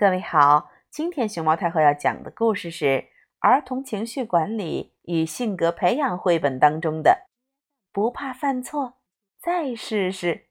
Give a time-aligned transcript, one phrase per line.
[0.00, 2.86] 各位好，今天熊猫太后要讲的故事是
[3.40, 7.26] 《儿童情绪管理与性格培养绘本》当中的
[7.92, 8.94] “不怕犯错，
[9.38, 10.46] 再试试，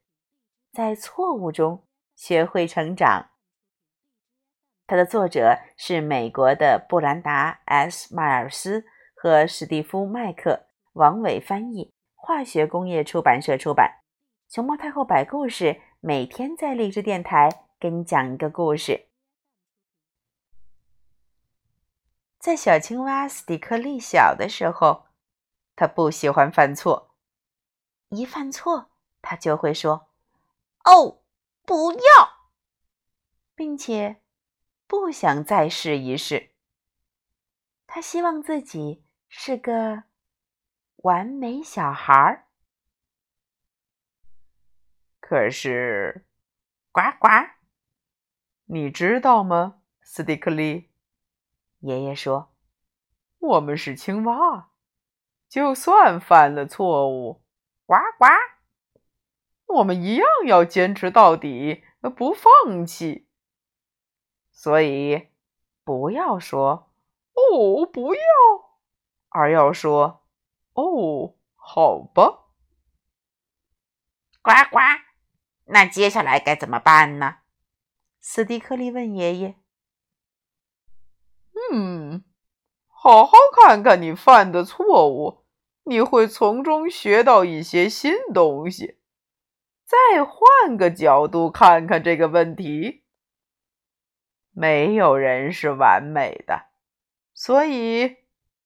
[0.71, 1.83] 在错误中
[2.15, 3.31] 学会成长”。
[4.85, 8.86] 它的作者是美国的布兰达 ·S· 迈尔斯
[9.16, 14.04] 和史蒂夫·麦克，王伟翻译，化学工业出版社出版。
[14.47, 19.09] 熊猫太后摆故事，每天在励志电台给你讲一个故事。
[22.39, 25.07] 在小青蛙斯蒂克利小的时候，
[25.75, 27.13] 他不喜欢犯错。
[28.07, 28.89] 一犯错，
[29.21, 30.07] 他就会说
[30.85, 31.21] ：“哦，
[31.63, 31.99] 不要！”
[33.53, 34.21] 并且
[34.88, 36.52] 不想再试一试。
[37.85, 40.03] 他希望自己是个
[40.98, 42.48] 完美小孩儿。
[45.20, 46.26] 可是，
[46.93, 47.27] 呱呱，
[48.65, 50.88] 你知道吗，斯蒂克利？
[51.79, 52.54] 爷爷说
[53.40, 54.71] ：“我们是青蛙，
[55.48, 57.41] 就算犯了错误，
[57.85, 58.26] 呱呱，
[59.76, 61.84] 我们一样要坚持到底，
[62.17, 63.29] 不放弃。
[64.52, 65.30] 所以，
[65.86, 66.92] 不要说
[67.34, 68.22] ‘哦，不要’，
[69.30, 70.26] 而要说
[70.73, 72.48] ‘哦，好吧’。
[74.42, 74.80] 呱呱，
[75.66, 77.38] 那接下来该怎么办呢？”
[78.20, 79.56] 斯蒂克利问爷爷。
[81.72, 82.23] 嗯，
[82.88, 85.45] 好好看看你犯的错误，
[85.84, 88.98] 你会从中学到一些新东西。
[89.86, 93.03] 再换个角度看看这个问题。
[94.52, 96.66] 没有人是完美的，
[97.34, 98.17] 所以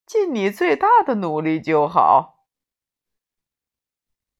[0.06, 2.48] 尽你最大的努力就好。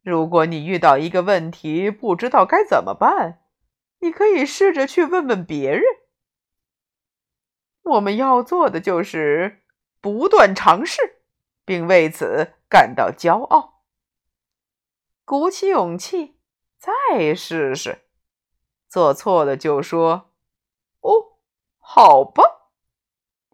[0.02, 3.42] 如果你遇到一个问题不知道该怎么办，
[4.00, 5.84] 你可以试着去问问别人。
[7.84, 9.64] 我们要做的就是
[10.02, 11.22] 不断尝试，
[11.66, 13.84] 并为此感到骄傲。
[15.26, 16.40] 鼓起勇气，
[16.78, 18.04] 再试试。
[18.90, 20.34] 做错了就说
[21.02, 21.40] ：“哦，
[21.78, 22.72] 好吧。”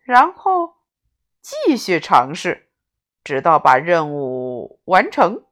[0.03, 0.77] 然后
[1.41, 2.71] 继续尝试，
[3.23, 5.45] 直到把任务完成。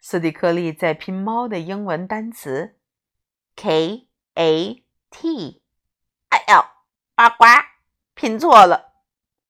[0.00, 2.78] 斯蒂克利在拼猫的英文单词
[3.54, 5.65] “k a t”。
[7.16, 7.46] 呱呱，
[8.12, 8.92] 拼错了！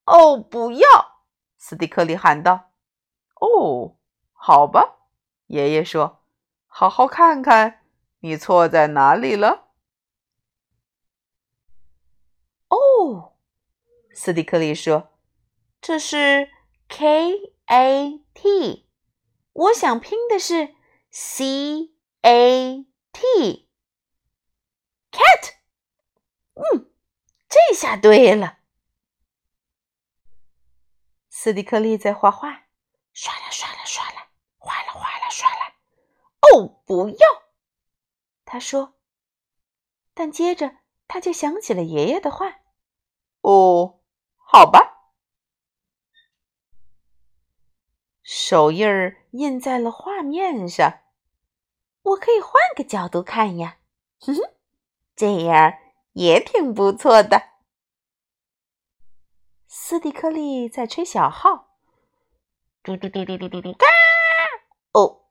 [0.04, 1.24] 哦，不要！
[1.58, 2.70] 斯蒂克利喊道。
[3.40, 3.96] “哦，
[4.32, 5.00] 好吧。”
[5.48, 6.22] 爷爷说
[6.68, 7.84] ，“好好看看
[8.20, 9.72] 你错在哪里了。”
[12.70, 13.36] 哦，
[14.14, 15.08] 斯蒂克利说
[15.82, 16.48] ：“这是
[16.86, 17.32] K
[17.66, 18.88] A T，
[19.52, 20.76] 我想拼的是
[21.10, 21.90] C
[22.22, 23.68] A T。”
[25.10, 25.20] T。”
[26.54, 26.92] 嗯。
[27.48, 28.58] 这下对了，
[31.30, 32.64] 斯蒂克利在画画，
[33.12, 34.26] 刷啦刷啦刷啦，
[34.58, 35.72] 画啦画啦刷啦。
[36.40, 37.18] 哦，不要！
[38.44, 38.94] 他说。
[40.14, 42.56] 但接着他就想起了爷爷的话。
[43.42, 44.00] 哦，
[44.34, 45.12] 好吧。
[48.24, 51.02] 手印儿印在了画面上，
[52.02, 53.78] 我可以换个角度看呀。
[54.18, 54.42] 哼哼，
[55.14, 55.78] 这样。
[56.14, 57.55] 也挺不错的。
[59.78, 61.68] 斯蒂克利在吹小号，
[62.82, 63.86] 嘟嘟嘟嘟嘟嘟嘟，嘎！
[64.92, 65.26] 哦，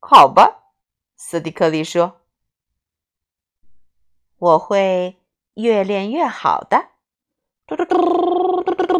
[0.00, 0.72] 好吧，
[1.16, 2.20] 斯蒂克利说
[4.38, 5.22] ：“我会
[5.54, 6.90] 越练越好的。”
[7.64, 8.90] 嘟嘟嘟嘟嘟嘟嘟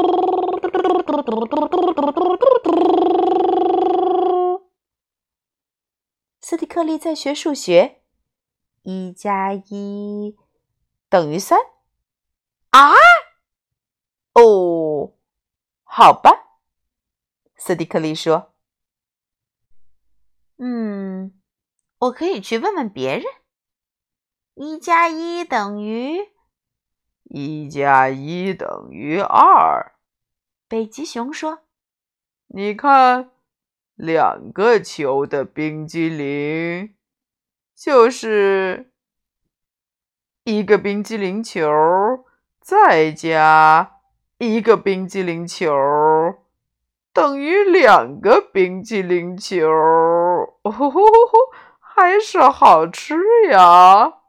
[6.40, 8.00] 斯蒂克利在学数学，
[8.82, 10.38] 一加一。
[11.08, 11.58] 等于三
[12.70, 12.94] 啊？
[16.00, 16.30] 哦，好吧，
[17.56, 18.54] 斯蒂克利说。
[20.56, 21.38] 嗯，
[21.98, 23.24] 我可以去问问别人。
[24.54, 26.30] 一加一等于？
[27.24, 29.94] 一加一等于二。
[30.68, 31.64] 北极熊说
[32.48, 33.32] ：“你看，
[33.94, 36.96] 两个球的冰激凌
[37.76, 38.90] 就是。”
[40.44, 42.24] 一个冰激凌球，
[42.58, 43.99] 再加
[44.40, 45.70] 一个冰激凌球，
[47.12, 49.68] 等于两个冰激凌球。
[49.68, 51.06] 哦吼吼吼，
[51.78, 53.14] 还是好吃
[53.50, 54.22] 呀！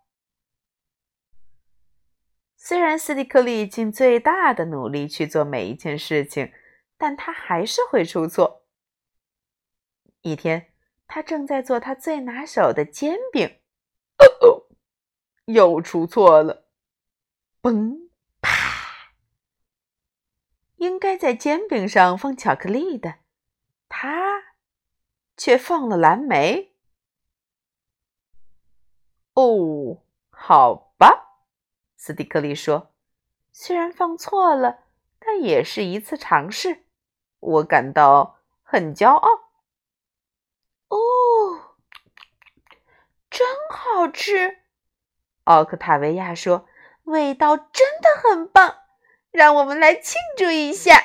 [2.58, 6.52] 虽然斯蒂克利尽最大的努力去做每一件事情，
[6.98, 8.66] 但他还是会出错。
[10.24, 10.74] 一天，
[11.08, 13.48] 他正在做他最拿手的煎饼。
[14.18, 14.68] 哦哦
[15.46, 16.66] 又出错了。
[17.62, 18.11] 嘣！
[20.82, 23.20] 应该在煎饼上放巧克力的，
[23.88, 24.56] 他
[25.38, 26.74] 却放了蓝莓。
[29.36, 30.02] 哦，
[30.32, 31.38] 好吧，
[31.96, 32.96] 斯蒂克利说
[33.54, 34.86] ：“虽然放错了，
[35.20, 36.86] 但也是一次尝试，
[37.40, 39.30] 我感到很骄傲。”
[40.90, 41.78] 哦，
[43.30, 44.64] 真好吃！
[45.44, 46.68] 奥克塔维亚说。
[47.06, 48.81] 味道真的很棒，
[49.32, 51.02] 让我们来庆祝一下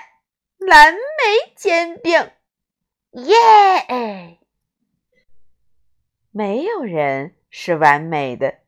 [0.59, 2.33] 蓝莓煎饼！
[3.13, 4.41] 耶！
[6.33, 8.59] 没有人是完美的，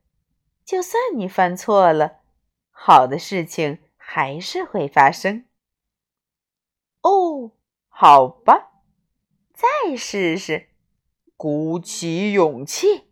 [0.65, 2.21] 就算你犯错了，
[2.71, 5.45] 好的事情还是会发生。
[7.03, 7.51] 哦，
[7.89, 8.71] 好吧，
[9.53, 10.69] 再试试，
[11.37, 13.08] 鼓起勇气。